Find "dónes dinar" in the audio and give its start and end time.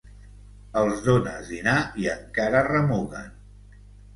1.09-1.77